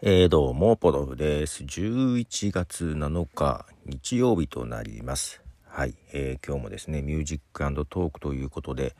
[0.00, 1.64] えー、どうも、ポドフです。
[1.64, 5.42] 11月7日、日曜日となります。
[5.66, 8.94] はい、えー、今日もですね、ミュージックトークということで、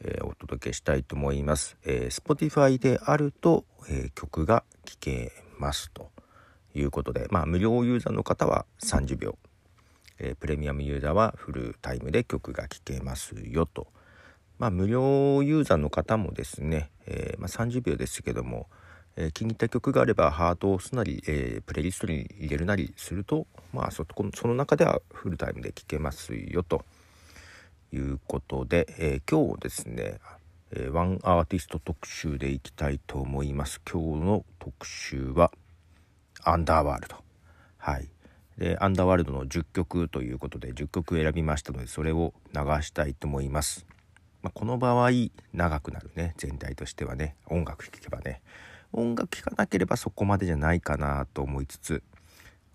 [0.00, 1.76] えー、お届けしたいと思います。
[1.84, 6.10] えー、Spotify であると、え曲が聴けますと
[6.74, 9.38] いうことで、まあ、無料ユーザーの方は30秒、
[10.18, 13.86] えプレミアムユーザーはフルタイムで曲が聴けますよと。
[14.58, 18.66] まあ、無料ユーザーの方もですね、えまあ、30秒ですけども、
[19.16, 26.84] えー、気に入った曲があればハートを押すなり、えー、プレイリストに入れるなりすると、まあそこ、その中ではフルタイムで聴けますよと
[27.92, 30.18] いうことで、えー、今日ですね、
[30.74, 33.80] えワンアーティスト特集でいきたいと思います。
[33.90, 35.52] 今日の特集は
[36.42, 37.16] アンダーワールド。
[37.76, 38.08] はい。
[38.56, 43.86] で、アンダーワールドの10曲ということで10曲選びましたので、それを流したいと思います。
[44.42, 45.10] まあ、この場合、
[45.52, 48.40] 長くなるね、全体としてはね、音楽聴けばね。
[48.92, 52.02] 音楽聴かなければそこまでじゃないかなと思いつつ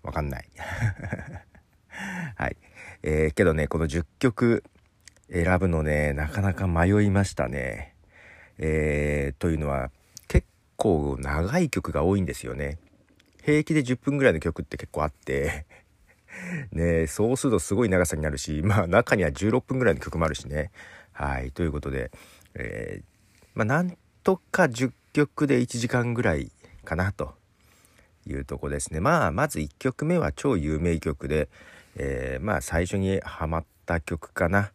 [0.02, 0.48] わかんない。
[2.36, 2.56] はい、
[3.02, 4.64] えー、けどねこの10曲
[5.30, 7.94] 選ぶのねなかなか迷いましたね。
[8.58, 9.90] えー、というのは
[10.26, 10.46] 結
[10.76, 12.78] 構長い曲が多いんですよね。
[13.42, 15.66] 平気で10分ぐらいの曲って結構あって
[16.72, 20.70] ねそうするとすごい長さになるしまあ中には16分ぐらいの曲もあるしね。
[21.12, 21.52] はい。
[21.52, 22.10] ということで、
[22.54, 23.04] えー、
[23.54, 26.52] まあなんとか10曲で1時間ぐらい
[26.84, 27.34] かなと
[28.24, 31.48] いうとこですねまあまず1曲目は超有名曲で、
[31.96, 34.70] えー、まあ最初にハマった曲かな、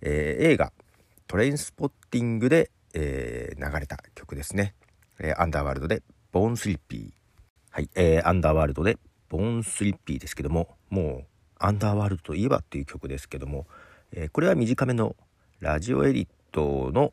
[0.00, 0.72] えー、映画
[1.28, 4.74] 「トレインスポッティングで」えー、流れた曲ですね、
[5.18, 7.10] えアンダーワールドで「ボーンスリッピー」
[7.70, 8.98] はい、えアンダーワールドで
[9.30, 11.26] 「ボーンスリッピー」ですけどももう
[11.58, 13.68] アンダーワールドといえばっていう曲ですけども、
[14.12, 15.14] えこれは短めの
[15.60, 17.12] ラジオエディットの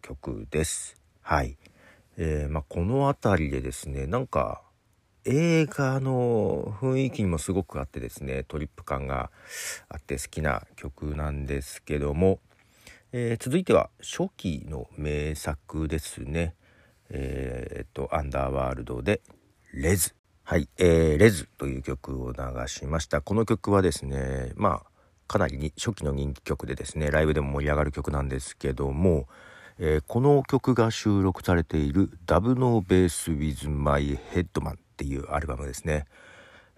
[0.00, 0.96] 曲です。
[1.22, 1.56] はい。
[2.22, 4.60] えー、まあ、この辺りでですねなんか
[5.24, 9.30] 映画の雰囲気にもすごくあってですねトリップ感が
[9.88, 12.38] あって好きな曲なんですけども、
[13.12, 16.54] えー、続いては初期の名作ですね。
[17.08, 19.22] えー、っとアンダーワールドで
[19.72, 20.14] 「レズ」
[20.44, 23.22] はい、えー、レズという曲を流しました。
[23.22, 24.90] この曲はですねまあ
[25.26, 29.26] かなりに初期の人気曲でですねライブでも盛り上がる曲なんですけども
[29.82, 36.04] えー、この曲が収録されている「ダブノーベース・ウィズ・マイ・ヘッドマン」っていうアルバムですね、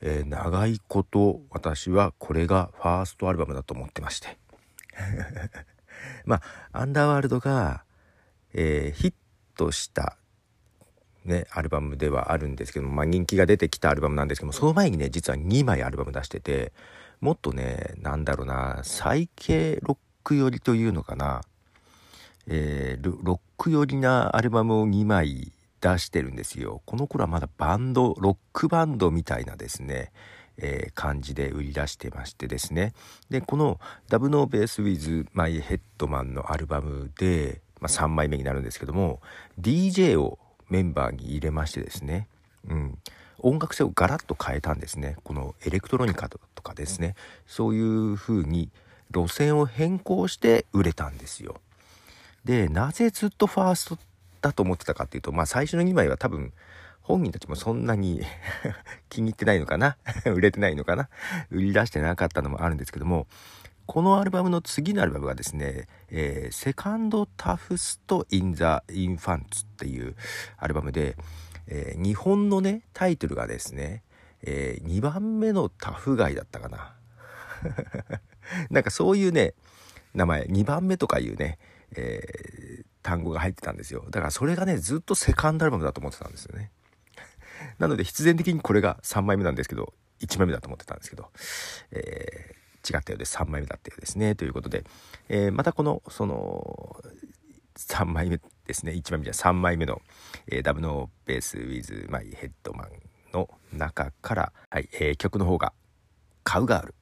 [0.00, 4.38] えー、長いこと私はこれがファーストアルバムだと思ってまして。
[6.26, 7.82] まあアンダーワールドが、
[8.54, 9.14] えー、ヒッ
[9.56, 10.16] トした
[11.24, 16.72] ね、アルバムではあるんですけども、まあ、人気が出てきたアルバムなんですけどもその前にね実は2枚アルバム出してて
[17.20, 21.42] もっとねなんだろうなサイケロック寄りというのかな
[22.48, 26.82] えー、ロック寄りなアルバムを2枚出してるんですよ。
[26.86, 30.12] この頃はまだバンド、ロックバンドみたいなですね、
[30.58, 32.94] えー、感じで売り出してましてですね。
[33.31, 39.20] で、このダブノーベースウィズマイヘッドマンのアルバムで、まあ、3枚目になるんですけども、
[39.60, 40.38] DJ を
[40.69, 42.28] メンバーに入れましてですね、
[42.69, 42.98] うん、
[43.38, 45.16] 音楽性をガラッと変えたんですね。
[45.25, 47.14] このエレクトロニカとかですね、
[47.47, 48.70] そういう風に
[49.12, 51.56] 路線を変更して売れたんですよ。
[52.44, 53.98] でなぜずっとファースト
[54.41, 56.53] だと思ってたかっていうとまあ最初の2枚は多分
[57.03, 58.22] 本人たちもそんなに
[59.08, 59.97] 気に入ってないのかな？
[60.26, 61.08] 売れてないのかな？
[61.50, 63.26] 売り出してなかったのもあるんですけども
[63.86, 70.14] このアルバムの次のアルバムがですね、えー、セカンドタフェスト・イン・ジ・インファンツっていう
[70.56, 71.16] アルバムで、
[71.66, 74.02] えー、日本のねタイトルがですね、
[74.42, 76.94] えー、2番目のタフガイだったかな？
[78.70, 79.54] なんかそういうね
[80.14, 81.58] 名前2番目とかいうね
[81.97, 84.04] えー、単語が入ってたんですよ。
[84.10, 86.70] だからそれがねずっとセカンドアルバムだと思ってたんですよね。
[87.78, 91.31] なので必然的にこれが3枚目なんですけど1枚目だと思ってたんですけど、
[91.91, 94.84] えー、違ったようで3枚目だったようですねということで、
[95.28, 97.02] えー、またこのその
[97.76, 100.00] 3枚目ですね1枚目じゃ3枚目の、
[100.46, 102.90] えー、ダブノーベースウィズマイヘッドマン
[103.32, 105.72] の中から、はいえー、曲の方が
[106.44, 106.94] 「カウガール」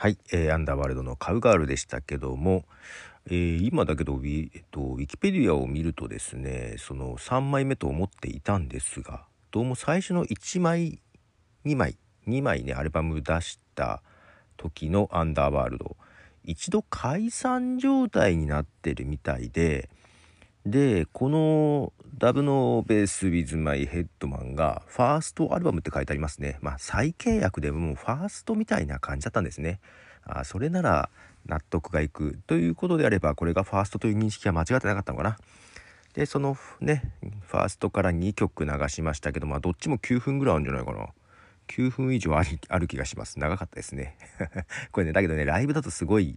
[0.00, 2.64] はい、えー、アンダーワールドのカウガールでしたけども、
[3.26, 11.02] えー、今だけど,、えっと、ウィキペディアを見るとですねその3枚目と思っていたんですがどうも最初の1枚
[11.66, 14.02] 2枚2枚ねアルバム出した
[14.56, 15.98] 時のアンダーワールド
[16.44, 19.90] 一度解散状態になってるみたいで
[20.66, 26.58] でこのダブのベースウィズマイヘッドマンがファーストアルバムって書いてありますね。
[26.60, 29.80] まあ再契約でもファーストみたいな感じだったんですね。
[30.22, 31.08] あそれなら
[31.46, 32.38] 納得がいく。
[32.46, 35.38] ということであればこれがファーストという認識は間違ってなかったのかな。
[36.12, 37.10] でそのね
[37.48, 41.08] ファーストから2曲流しましたけどまあどっちも9分ぐらいあるんじゃないかな。
[41.68, 42.42] 9分以上あ
[42.78, 43.38] る気がします。
[43.38, 44.18] 長かったですね。
[44.92, 46.36] これねだけどねライブだとすごい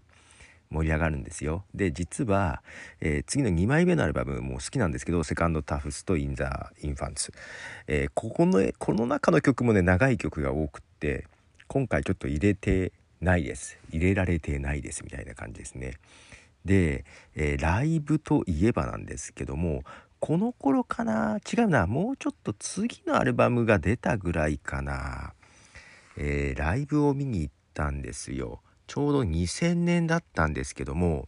[0.73, 1.63] 盛り上がるんですよ。
[1.73, 2.63] で実は、
[2.99, 7.31] えー、次の2枚目のアルバムも好きなんですけど「セカンドタフス」と「イン・ザ・インファンツ」
[7.87, 11.27] えー、ここのこの中の曲もね長い曲が多くって
[11.67, 12.91] 今回ちょっと入れて
[13.21, 13.77] ないです。
[13.89, 15.97] 入れられてないですみたいな感じですね。
[16.65, 17.05] で、
[17.35, 19.83] えー、ライブといえばなんですけども
[20.19, 25.33] この頃かな違うなもうちょっと次のアルバムが出たぐらいかな、
[26.15, 28.61] えー、ライブを見に行ったんですよ。
[28.93, 31.27] ちょうど2000年だったんですけども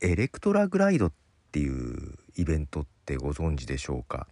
[0.00, 1.12] エレクトラグライドっ
[1.50, 4.28] ていうイベントってご存知でしょうか？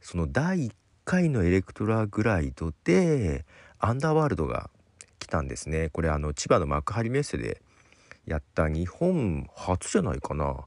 [0.00, 0.72] その第1
[1.04, 3.44] 回のエレクトラグライドで
[3.80, 4.70] アンダーワールドが
[5.18, 5.88] 来たんですね。
[5.88, 7.60] これあの千葉の幕張メッセで
[8.26, 10.66] やった日本初じゃないかな。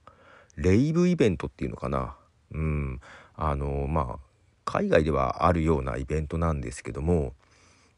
[0.58, 2.18] レイブイベントっていうのかな。
[2.52, 3.00] うん。
[3.38, 4.20] あのまあ
[4.66, 7.32] 海外ではあるようなイベントなんですけども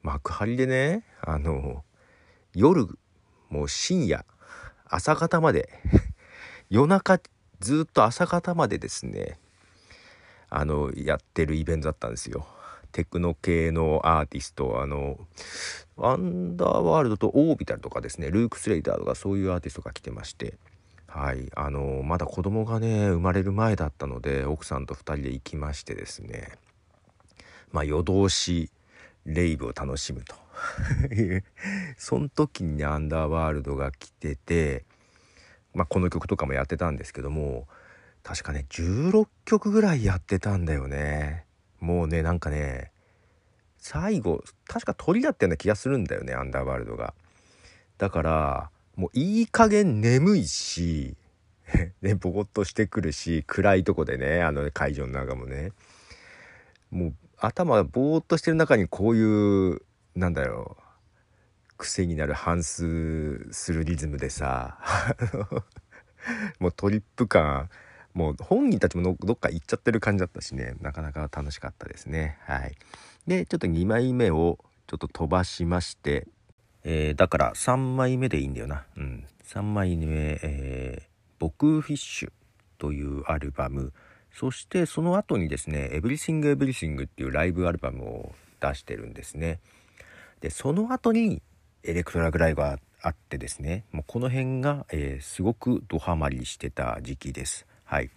[0.04, 1.84] 幕張でねあの
[2.54, 2.88] 夜
[3.50, 4.26] もう深夜
[4.86, 5.70] 朝方まで
[6.70, 7.20] 夜中
[7.60, 9.40] ずっと朝方までですね
[10.50, 12.46] あのやってるイベントだったんですよ。
[12.92, 15.18] テクノ系のアーティストあの
[15.98, 20.58] アンダーワールドとオービタルとかですねルーク・スレイターとかそういうアーティストが来てまして
[21.08, 26.58] はいあのまだ子供がね生まれる前だったので奥さんと2人で行きましてですね
[27.72, 28.70] まあ夜通し
[29.26, 30.36] レイブを楽しむと。
[31.98, 34.86] その時にねアンダーワールドが来てて、
[35.74, 37.68] まあ、この曲とかもやってたんですけども
[38.24, 41.46] 確かね16曲ぐらいやってたんだよね。
[41.80, 42.92] もうねなんかね
[43.78, 47.14] 最後確か鳥だったような気がするんだよねアンダーワールドが。
[47.98, 51.16] だからもういい加減眠いし
[52.02, 55.72] ねボコッとしてくるし暗いとこでねあの会場の中もね。
[56.92, 59.82] もう頭がぼーっとしてる中にこういう
[60.16, 60.84] なんだろう
[61.78, 64.78] 癖になる反数するリズムでさ
[66.60, 67.70] もうトリップ感
[68.14, 70.76] もう本人たちもどっか行っちゃってる感じだったしね。
[70.82, 72.38] なかなか楽しかったですね。
[72.42, 72.76] はい。
[73.28, 76.28] でちょっと2枚目をちょっと飛ばしまして、
[76.84, 78.86] えー、だから3枚目でいいんだよな。
[78.98, 79.26] うん。
[79.46, 81.08] 3枚目、えー、
[81.40, 82.32] 僕フィッシュ
[82.78, 83.94] というアルバム。
[84.34, 89.60] そしてその後にですね「Everything Everything」っていうライブアルバムを出してるんですね。
[90.40, 91.42] でその後に
[91.84, 97.66] エレクトラグライドがあってですねもうこの辺が、えー、すごくドハマりしてた時期です。
[97.84, 98.10] はい、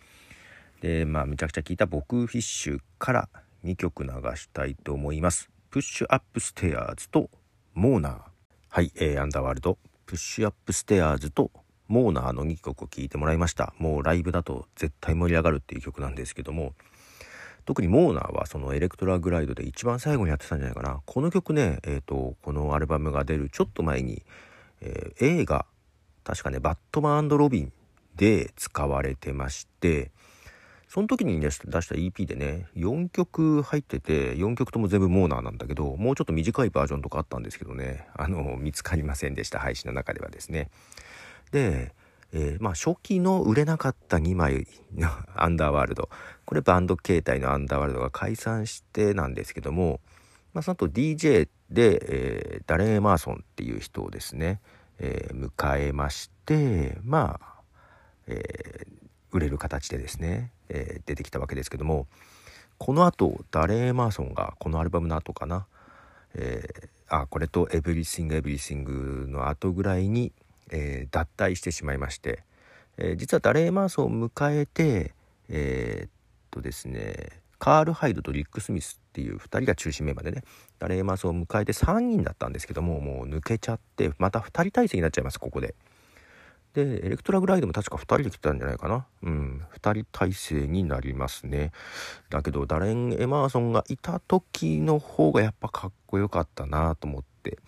[0.81, 3.29] でまあめちゃくちゃ聞いた「Beaucoup Fish」から
[3.65, 5.51] 2曲流したいと思います。
[5.71, 7.31] プッシュアップステアーズと
[7.73, 8.21] モーナー。
[8.69, 9.79] はい、えー、アンダーワールド。
[10.07, 11.51] プッシュアップステアーズと
[11.95, 13.73] モーナーの2曲を聴いてもらいました。
[13.79, 16.75] もうライブだと絶対盛り上がるっていう曲なんですけども
[17.67, 21.03] 特にモーナーはそのエレクトラグライドで一番最後にやってたんじゃないかな。
[21.07, 24.25] この曲ねえっ、ー、とこのアルバムが出るちょっと前に、
[24.81, 25.67] えー、映画
[26.25, 27.73] 確かねバットマンロビン
[28.17, 30.11] で使われてまして
[30.89, 40.71] その時に、ね、出した EP でね4曲入ってて4曲とも全部モーナーなんだけどもうちょっと短いバージョンとかあったんですけどねあの見つかりませんでした配信の中ではですね。
[41.51, 41.95] で、
[42.33, 46.09] えー、まあ初期の売れなかった2枚の アンダーワールド。
[46.45, 50.01] これバンド形態のアンダーワールドが解散してなんですけども、
[50.53, 54.61] まあ、その後 DJ で、えー、ダレン・エマーソンっていう人をですね、
[54.99, 57.61] えー、迎えましてまあ、
[58.27, 58.87] えー、
[59.33, 62.07] 売れる形でですね、え出てきたわけですけども
[62.79, 65.67] この後ダレン・エマーソンがこのアルバムの後かな、
[66.35, 70.33] えあこれと「エブリシング・エブリシング」の後ぐらいに
[70.71, 72.43] えー、脱退してしまいまして、
[72.99, 75.15] えー、実はダレン・エマーソンを迎えて
[75.49, 76.11] えー、っ
[76.51, 80.43] とですねカール・ハイドとリック・スミスっていう2人が中心メンバーでね
[80.79, 85.75] ダレー・マーソンを迎えて3人だったんですけどももう抜けちゃってまた2人体制になっちゃいますここで。
[86.75, 91.71] でエレクトラグライドも確か2人で来てたんじゃないかなうん2人体制になりますね
[92.31, 97.59] だけどダレン・エマーソンがいた時の方がやっぱかっこよかったなと思って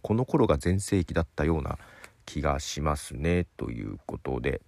[0.00, 1.76] この頃が全盛期だったような
[2.24, 4.60] 気がしますねということで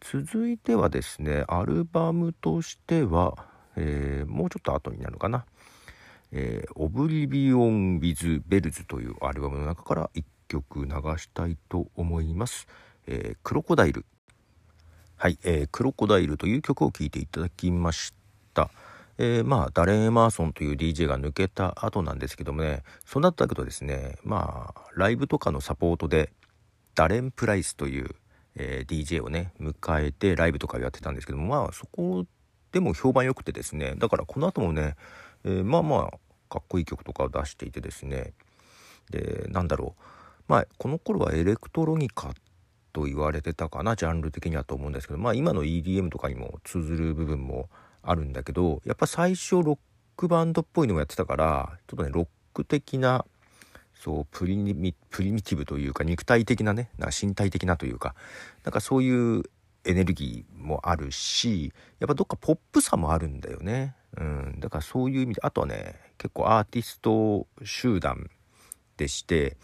[0.00, 5.44] 続いてはですねアルバムとしては、えー、もうちょっと後になるのかな「、
[6.76, 12.66] オブリビオン・ウィズ・ベルズ」というアルバムの中から1曲流したいと思います。
[13.06, 14.04] えー、クロコダイル
[15.16, 18.14] はい、えー、クロコダイルという曲を聴いていただきまし
[18.54, 18.70] た。
[19.18, 26.30] えー、まあダレン・エマーソンという DJ が抜けた後なんですけどもねそうなったけどですねまあライブとかのサポートで
[26.94, 28.14] ダレン・プライスという、
[28.56, 32.24] えー、DJ をね迎えてライブとかやってたんですけどもまあそこ
[32.72, 34.96] でも評判良くてですねだからこの後もね、
[35.44, 36.10] えー、まあまあ
[36.48, 38.32] かっこいい曲とかを出していてですね
[39.10, 40.02] でなんだろう。
[40.48, 42.32] まあこの頃はエレクトロニカ
[42.92, 47.68] と言われてたかなジャンル的にはと思うんですけどまあ今の EDM とかにも通ずる部分も
[48.02, 49.78] あるんだけどやっぱ最初ロッ
[50.16, 53.24] クバンドっぽいのをやってたからちょっとねロック的な
[53.98, 58.14] そうプリミプリミティブというか肉体的なねな身体的なというか
[58.64, 59.42] なんかそういう
[59.84, 68.30] エネルギーもあるしやっぱどっかポップさもあるんだよね、うん、だからそういう意味であとはね結構アーティスト集団
[68.96, 69.56] でして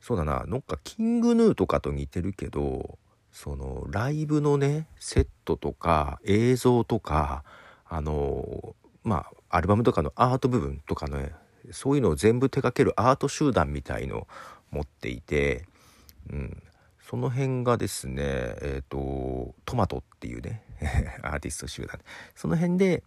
[0.00, 2.98] そうだななんかキングヌーとかと似てるけど
[3.32, 7.44] そのライブのねセットとか映像とか
[7.86, 11.32] あのまあアルバムとかのアート部分とかね
[11.72, 14.26] そういうのを全部手掛けるアート集団みたいのを
[14.70, 15.64] 持っていて、
[16.30, 16.62] うん、
[17.08, 20.62] その辺がですねえ、ー、とトマトっていうね
[21.22, 21.98] アーティスト集団
[22.34, 23.02] その辺で、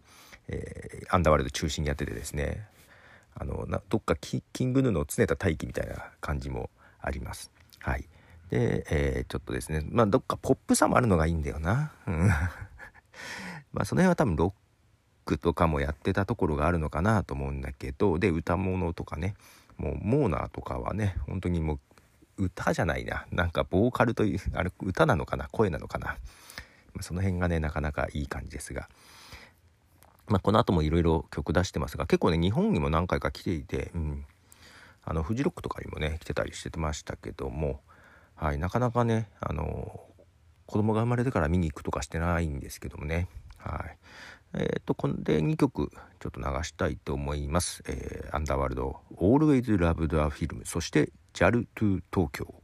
[0.48, 2.66] えー、アンダーワールド中心にやっててですね
[3.34, 7.50] あのなどっかキングヌーの常田大輝みたいな感じもあります。
[7.78, 8.06] はい、
[8.50, 11.92] で、えー、ちょっとですねまあどっかポップさもあるのがいいんだよな。
[13.72, 14.52] まあその辺は多分ロッ
[15.24, 19.34] クとかもやってたところがあるのかなと思うんだけどで歌物とかね
[19.76, 21.74] もうモーナーとかはね本当にも
[22.38, 23.26] う歌じゃないな。
[23.30, 26.16] なんかボーカルというあれ歌なのかな声なのかな、
[27.00, 28.88] その辺がねなかなかいい感じですが。
[30.28, 34.24] まあ、この後もいろいろ曲出してますが結構ね日本にも何回か来ていて、うん、
[35.04, 37.80] あのフジロックとかにもね来てたりしてましたけども、
[38.36, 40.00] はい、なかなかねあの
[40.66, 43.96] 子供が生まれてから見に行くとかしてないんですけどもね、はい、
[44.54, 45.90] えっ、ー、と、これで2曲
[46.20, 47.82] ちょっと流したいと思います。
[47.86, 52.54] えー、アンダーワールド、Always Loved a Film、そして JAL to 東京。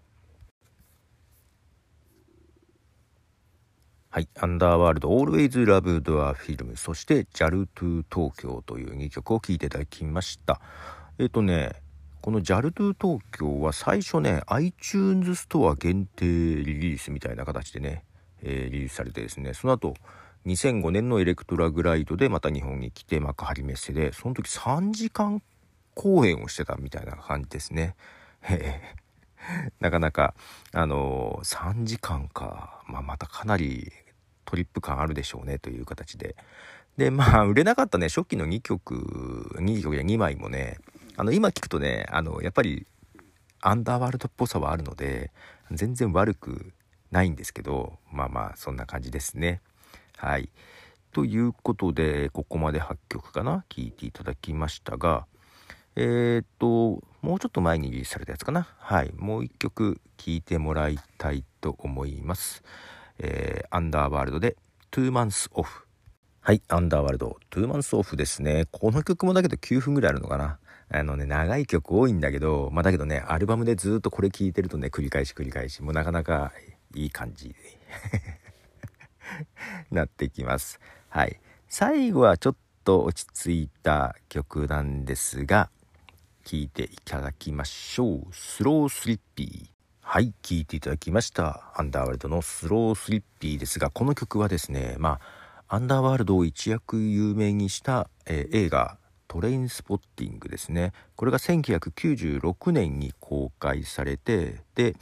[4.10, 10.60] はい、アンダーワールド、Always Loved a Film、そして JAL to 東京という2曲を聴いていただきました。
[11.18, 11.72] えっ、ー、とね、
[12.20, 18.04] この JAL to 東京は最初ね、iTunes ストア限定リリースみたいな形でね、
[18.42, 19.94] えー、リリースされてですね、その後、
[20.46, 25.42] 2005年のエレクトラグライドでまた日本に来て幕張メッセでその時3時間
[25.94, 27.96] 公演をしてたみたいな感じですね。
[29.80, 30.34] なかなか
[30.72, 33.92] あのー、3時間か、まあ、またかなり
[34.44, 36.36] トリップ感あるでしょうねという形で
[36.96, 40.78] でまあ売れなかったね初期の2曲2曲や2枚もね
[41.16, 42.86] あの今聞くとねあのやっぱり
[43.60, 45.30] アンダーワールドっぽさはあるので
[45.70, 46.72] 全然悪く
[47.10, 49.60] ないんですけどまあまあそんな感じですね。
[50.18, 50.50] はい。
[51.12, 55.26] ということで、ここまで8曲かな、聴いていただきましたが、
[55.96, 58.68] えー、っと、もうちょっと前にリリースされたやつかな？
[58.78, 59.12] はい。
[59.16, 62.62] もう1曲聴いてもらいたいと思います。
[63.18, 64.56] えー、アンダーワールドで、
[64.92, 65.66] 2 months off。
[66.40, 66.62] はい。
[66.68, 68.66] アンダーワールド、2 months off ですね。
[68.70, 70.58] この曲もだけど9分ぐらいあるのかな？
[70.90, 76.52] あのね、長い曲多いんだけど、まあだけどね、アルバムでずっとこれ聴いてるとね、繰り返し繰り返し、もうなかなか
[76.94, 77.54] いい感じ。
[79.90, 80.80] なってきます。
[81.08, 81.40] はい。
[81.68, 85.70] 最後はちょっと落ち着いた曲なんですが、
[86.44, 88.26] 聴いていただきましょう。
[88.32, 89.78] スロースリッピー。
[90.00, 91.70] はい、聴いていただきました。
[91.74, 95.20] アンダーワールドのスロースリッピーですが、この曲はですね、ま
[95.68, 98.96] あ、アンダーワールドを一躍有名にした、えー、映画、
[99.28, 100.94] トレインスポッティングですね。
[101.14, 104.96] これが1996年に公開されて、で、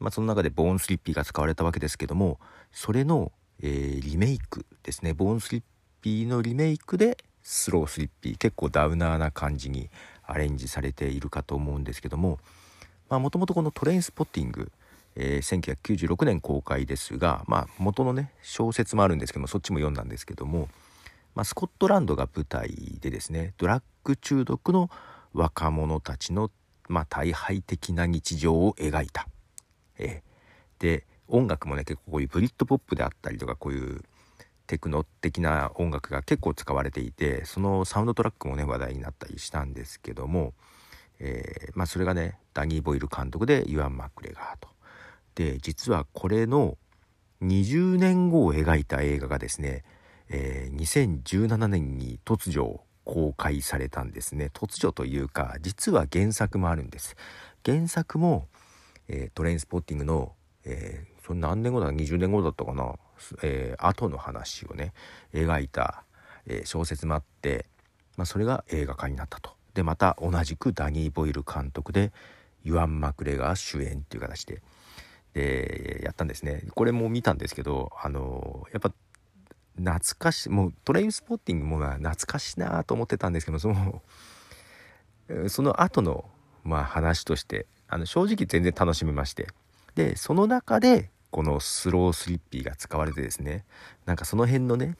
[0.00, 2.40] まあ、その中でボーンスリッピーが使われたわけですけども、
[2.72, 3.30] それの
[3.62, 5.62] えー、リメイクですねボーンスリッ
[6.00, 9.90] ピーのリメイクでスロースリッピー結構ダウナーな感じに
[10.26, 12.38] アレンジされているかと思うんですけども
[13.08, 14.70] もともとこのトレインスポッティング、
[15.16, 20.68] えー、1996年公開ですが、まあ、元のね小説もあるんですけどもそっちも読んだんですけども、
[21.34, 22.68] まあ、スコットランドが舞台
[23.00, 24.90] でですねドラッグ中毒の
[25.32, 26.50] 若者たちの、
[26.88, 29.26] まあ、退廃的な日常を描いた。
[29.98, 34.02] えー、で音楽もね結構こういうブリットポップであったりとかこういう
[34.66, 40.52] テクノ的な音楽が結構使われていてそのサウンドトラックもね話題になったりしたんですけども、
[41.18, 44.68] えー、まあ、それがねダニー・ボイル監督でユアン・マクレガーと。
[45.34, 46.76] で実はこれの
[47.42, 49.84] 20年後を描いた映画がですね、
[50.28, 57.16] えー、2017年に突如公開されたんですね突如というか実は原作もあるんです
[57.64, 58.48] 原作も、
[59.08, 60.32] えー、トレインスポッティングの、
[60.64, 62.94] えー、それ何年後だ？20年後だったかな、
[63.42, 64.94] えー、後の話をね
[65.32, 66.02] 描いた、
[66.46, 67.66] えー、小説もあって、
[68.16, 69.52] まあ、それが映画化になったと。
[69.74, 72.12] でまた同じくダニー・ボイル監督で
[72.64, 74.62] ユアン・マクレガー主演っていう形で
[75.34, 76.64] えー、やったんですね。
[76.74, 78.90] これも見たんですけどあのやっぱ
[79.76, 84.02] 懐かしいもうトレインスポッティングも懐かしいなと思ってたんですけどその
[85.48, 86.28] その後の
[86.64, 89.48] まあ話としてあの正直全然楽しめまして。
[89.94, 93.64] でその中でこのスロースリッピーが使われてですね
[94.06, 94.96] なんかその辺のね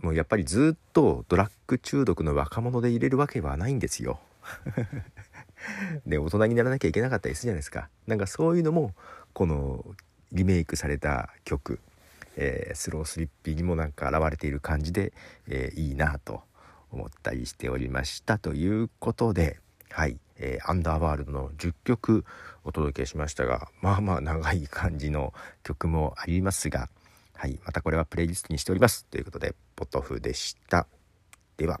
[0.00, 4.20] もうやっぱりずっとドラッグ中毒の若者で入れるわけはないんですよ。
[6.06, 7.88] で大人にならなきゃいけなかったりするじゃないですか。
[8.06, 8.94] なんかそういうのも
[9.32, 9.84] この
[10.30, 11.80] リメイクされた曲、
[12.36, 15.12] えー、スロースリッピーにもなんか現れている感じで、
[15.48, 16.44] えー、いいなと
[16.92, 19.58] 思ったりしておりましたということで
[19.90, 22.24] はい、えー、アンダーワールドの10曲
[22.64, 26.88] お届けしましたがまあまあ長い感じの曲もありますが
[27.38, 29.04] はい、またこれはプレイリストにしております。
[29.04, 30.88] ということで、ポトフでした。
[31.56, 31.80] では。